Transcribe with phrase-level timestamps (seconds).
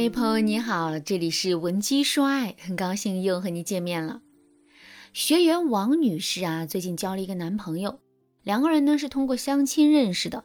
[0.00, 4.22] 嗨，朋友你好，这里是文姬说爱，很高兴又和你见面了。
[5.12, 7.98] 学员王女士啊，最近交了一个男朋友，
[8.44, 10.44] 两个人呢是通过相亲认识的。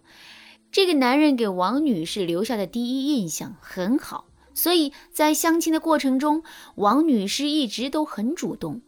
[0.71, 4.25] 这个男人给王女士留下的第一印象很好，
[4.55, 6.41] 所以在相亲的过程中，
[6.73, 8.81] 王女士一直都很主动。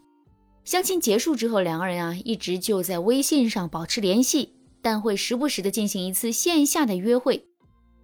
[0.63, 7.45] 相亲结束之后，两个人啊一直就在微信上保持联系，但会时不时的进行一次线下的约会。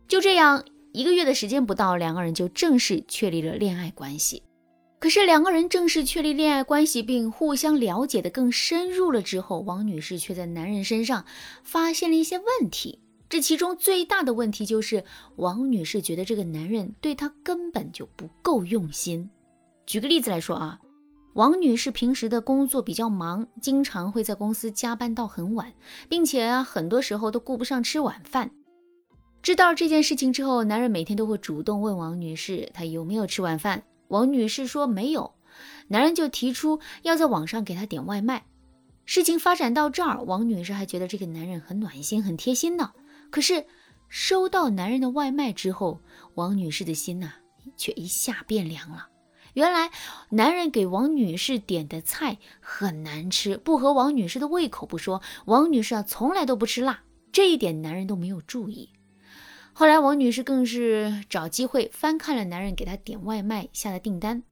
[0.08, 0.64] 就这样。
[0.94, 4.44] 一个月的时间不到，两个人就正式确立了恋爱关系。
[5.00, 11.26] 可是，两个人正式确立恋爱关系并互相了解的更深入了之后，王女士却在男人身上
[11.64, 13.00] 发现了一些问题。
[13.28, 15.04] 这其中最大的问题就是，
[15.38, 19.30] 王女士觉得这个男人对她根本就不够用心。
[19.88, 20.80] 举个例子来说啊，
[21.34, 25.74] 王女士平时的工作比较忙，经常会在公司加班到很晚，
[26.10, 28.52] 并且啊，很多时候都顾不上吃晚饭。
[29.42, 33.84] 知道这件事情之后，男人每天都会主动问王女士，她有没有吃晚饭。
[34.08, 35.34] 王女士说没有，
[35.88, 38.46] 男人就提出要在网上给她点外卖。
[39.04, 42.92] 事情发展到这儿，王女士还觉得这个男人很暖心、很贴心呢。
[43.32, 43.66] 可是
[44.10, 46.00] 收到男人的外卖之后，
[46.36, 47.34] 王女士的心呐
[47.76, 49.08] 却一下变凉了。
[49.54, 49.90] 原来
[50.30, 58.90] 男人给王女士点的菜很难吃，不合王女士的胃口不说，王女士啊从来都不吃辣，这一点男人都没有注意。
[59.82, 64.44] 后来，王女士更是找机会翻看了男人给她点外卖下的订单，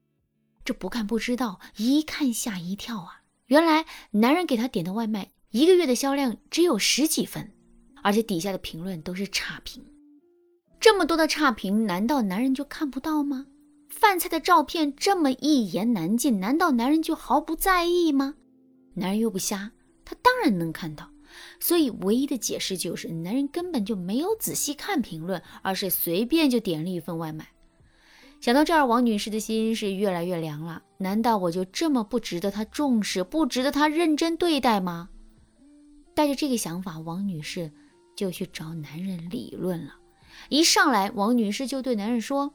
[0.66, 3.22] 这不看不知道，一看吓一跳啊！
[3.46, 7.52] 原来男人给她点的外卖一个月的销量只有十几份，
[8.02, 9.86] 而且底下的评论都是差评。
[10.80, 13.46] 这么多的差评，难道男人就看不到吗？
[13.88, 18.34] 饭菜的照片这么一言难尽，难道男人就毫不在意吗？
[18.96, 21.08] 男人又不瞎，他当然能看到。
[21.60, 27.48] 所以，唯一的解释就是，男人根本就没有仔细看评论，而是随便就点了一份外卖。
[28.42, 30.82] 想到这儿，王女士的心是越来越凉了。
[30.98, 35.10] 难道我就这么不值得他重视，不值得他认真对待吗？
[36.16, 37.72] 带着这个想法，王女士
[38.16, 39.96] 就去找男人理论了。
[40.48, 42.54] 一上来，王女士就对男人说：“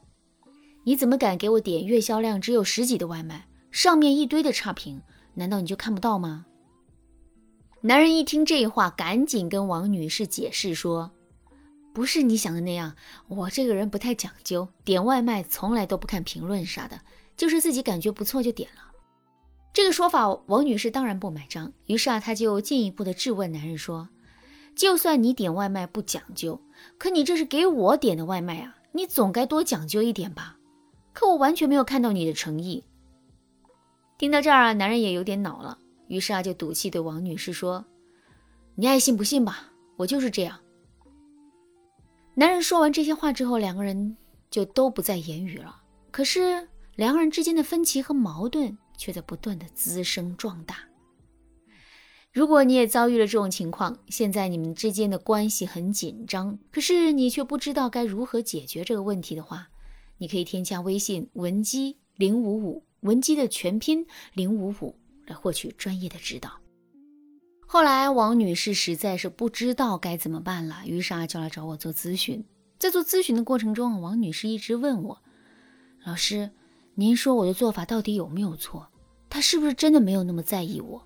[0.85, 3.47] 你怎么敢给我点月销量只有十几的外卖？
[3.69, 5.01] 上面一堆的差评，
[5.35, 6.47] 难道你就看不到吗？”
[7.87, 11.11] 男人一听这话，赶紧跟王女士解释说
[11.93, 12.95] ：“不是你想的那样，
[13.27, 16.99] 我这个人不太讲究，点外卖从来都不看评论啥的，
[17.37, 18.81] 就是自己感觉不错就点了。”
[19.71, 21.71] 这个说法，王女士当然不买账。
[21.85, 24.09] 于是啊，她就进一步的质问男人说
[24.75, 26.59] ：“就算你点外卖不讲究，
[26.97, 30.57] 可你这是给我点的外卖啊，你总该多讲究一点吧？
[31.13, 32.83] 可我完全没有看到你的诚意。”
[34.17, 35.77] 听到这儿啊，男人也有点恼了。
[36.07, 37.85] 于是啊，就赌气对王女士说
[38.75, 40.59] ：“你爱信不信吧，我就是这样。”
[42.35, 44.17] 男人说完这些话之后，两个人
[44.51, 45.81] 就都不再言语了。
[46.11, 50.77] 可是两个人之间的分歧和矛盾却在不断的滋生壮大。
[52.31, 59.69] 如果你也遭遇了这种情况，现在你们之间的关系很紧张，可是你却不知道该如何解决这个问题的话，
[60.17, 64.95] 你可以添加微信文姬零五五，文姬的全拼零五五。
[65.27, 66.51] 来获取专业的指导。
[67.67, 72.43] 后来，王女士实在是不知道该怎么办了，于是啊，就来找我做咨询。
[72.77, 75.17] 在做咨询的过程中，王女士一直问我
[76.05, 76.51] ：“老师，
[76.93, 78.87] 您说我的做法到底有没有错？
[79.29, 81.03] 他是不是真的没有那么在意我？”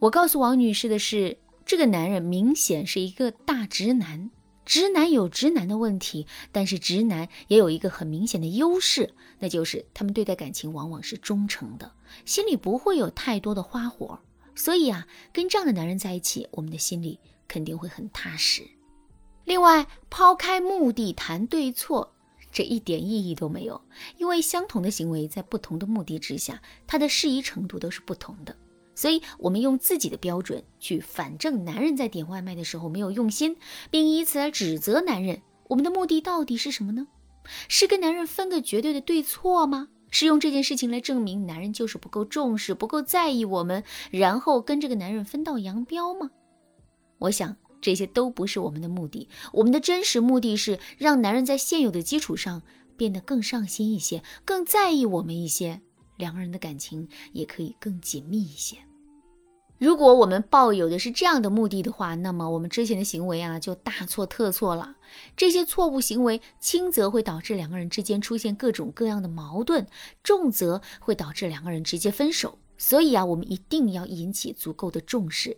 [0.00, 4.30] 我告诉王女士的是，这个男人明显是一个大直男。
[4.64, 11.92] 直男有直男的问题，但是直男也有一个很明显的优势，那就是他们对待感情往往是忠诚的，
[12.24, 14.20] 心里不会有太多的花火。
[14.54, 17.18] 所以啊，跟这样的男人在一起，我们的心里
[17.48, 18.62] 肯定会很踏实。
[19.44, 22.12] 另外，抛开目的谈对错，
[22.52, 23.80] 这一点意义都没有，
[24.18, 28.54] 因为相同的行为在不同的目的之下，它的适宜程度都是不同的。
[28.94, 33.56] 所以，我们用自己的标准去反正男人在点外卖的时候没有用心，
[33.90, 35.40] 并以此来指责男人。
[35.68, 37.06] 我们的目的到底是什么呢？
[37.68, 39.88] 是跟男人分个绝对的对错吗？
[40.10, 46.30] 是用这件事情来证明男人就是不够重视、不够在意我们，然后跟这个男人分道扬镳吗？
[47.18, 49.26] 我想这些都不是我们的目的。
[49.54, 52.60] 我们的真实目的是让男人在现有的基础上
[52.98, 55.80] 变得更上心一些，更在意我们一些。
[56.18, 58.76] 两个人的感情也可以更紧密一些。
[59.82, 64.94] 如果我们抱有的是这样的目的的话，那么我们之前的行为啊就大错特错了。
[65.36, 69.84] 这些错误行为，轻则会导致两个人之间出现各种各样的矛盾，
[70.22, 72.56] 重则会导致两个人直接分手。
[72.78, 75.56] 所以啊，我们一定要引起足够的重视。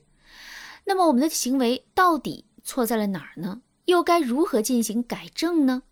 [0.87, 3.61] 那么我们的行为到底错在了哪儿呢？
[3.85, 5.82] 又该如何进行改正呢？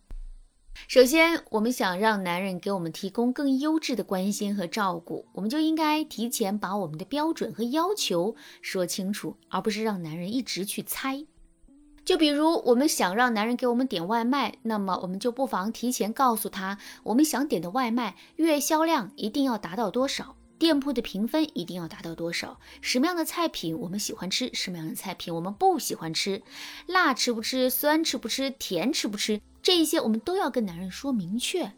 [0.88, 11.24] 首先，我们想让男人给我们提供更优质的关心和照顾，我们就应该提前把我们的标准和要求说清楚，而不是让男人一直去猜。
[12.04, 26.42] 就比如，我们想让男人给我们点外卖，那么我们就不妨提前告诉他，我们想点的外卖月销量一定要达到多少，店铺的评分一定要达到多少，什么样的菜品我们喜欢吃，什么样的菜品我们不喜欢吃，
[26.86, 31.72] 辣吃不吃，酸吃不吃，甜吃不吃，这一些我们都要跟男人说明确。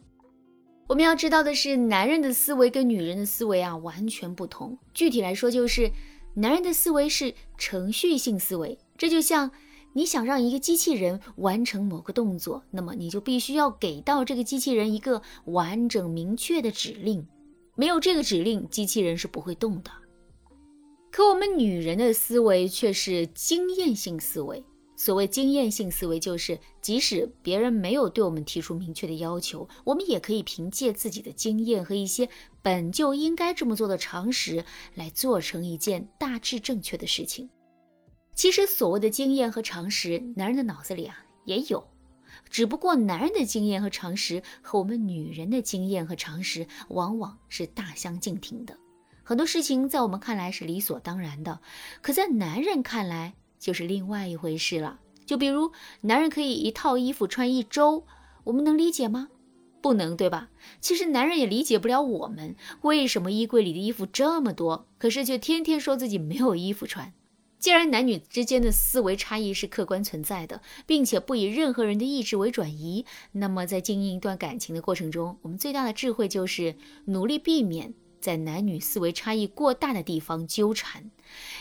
[0.89, 4.79] 我们要知道的是，男人的思维跟女人的思维啊完全不同。
[4.93, 5.91] 具体来说，就是
[6.35, 9.51] 男人的思维是程序性思维，这就像。
[9.97, 17.25] 你想让一个机器人完成某个动作，那么你就必须要给到这个机器人一个完整明确的指令。
[17.77, 19.93] 没有这个指令，机器人是不会动的。
[21.13, 24.65] 可我们女人的思维却是经验性思维。
[24.97, 32.29] 所谓经验性思维，就是即使别人没有对我们提出明确的要求，我们也可以凭借自己的经验和一些
[32.63, 34.65] 本就应该这么做的常识，
[34.95, 37.51] 来做成一件大致正确的事情。
[38.35, 41.87] 其实所谓的经验和常识，男人的脑子里啊也有，
[42.49, 48.77] 只不过男人的经验和常识和我们女人的经验和常识往往是大相径庭的。
[49.23, 51.61] 很多事情在我们看来是理所当然的，
[52.03, 55.01] 可在男人看来就是另外一回事了。
[55.25, 55.73] 就比如
[56.03, 58.05] 男人可以一套衣服穿一周，
[58.45, 59.31] 我们能理解吗？
[59.81, 60.51] 不能，对吧？
[60.83, 67.15] 其实男人也理解不了我们为什么衣柜里的衣服这么多，可是却天天说自己没有衣服穿。
[67.59, 76.77] 既然男女之间的思维差异是客观存在的，并且不以任何人的意志为转移，那么在经营一段感情的过程中，我们最大的智慧就是
[77.07, 81.11] 努力避免在男女思维差异过大的地方纠缠，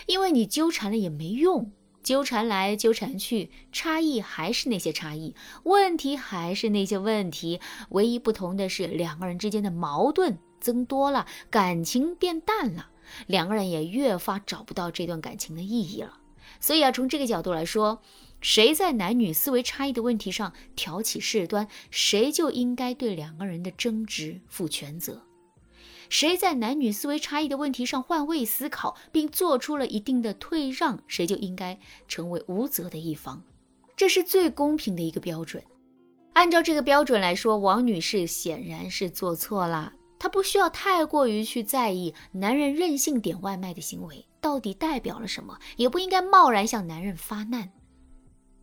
[0.06, 1.72] 因为你纠缠了也没用，
[2.04, 5.34] 纠缠来纠缠去，差异还是那些差异，
[5.64, 12.90] 问题还是那些问题，唯一不同的是两个人之间的矛盾增多了，感情变淡了。
[13.26, 16.18] 两个人也越发找不到这段感情的意义了。
[16.60, 18.00] 所以啊，从这个角度来说，
[18.40, 25.14] 谁在男女思维差异的问题上挑起事端，谁就应该对两个人的争执负全责；
[26.14, 31.76] 谁在男女思维差异的问题上换位思考，并做出了一定的退让，谁就应该
[32.06, 33.42] 成为无责的一方。
[33.96, 35.60] 这是最公平的一个标准。
[36.34, 39.92] 按照这个标准来说，王女士显然是做错了。
[40.16, 47.72] 她不需要太过于去在意男人任性点外卖的行为到底代表了什么，也不应该贸然向男人发难。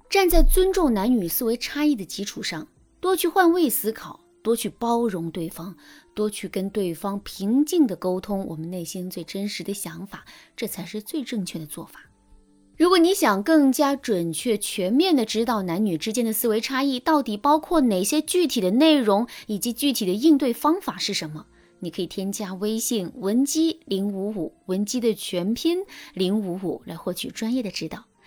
[0.09, 2.65] 站在尊重男女思维差异的基础上，
[3.01, 5.75] 多去换位思考，多去包容对方，
[6.13, 12.01] 多去跟对方平静的沟通我们内心最真实的想法，这才是最正确的做法。
[12.77, 21.45] 如果你想更加准确、全面的知道男女之间的思维差异到底包括哪些具体的内容，以及具体的应对方法是什么，
[21.81, 25.85] 你可以添加微信文姬零五五，文姬的全拼
[26.15, 28.03] 零五五来获取专业的指导。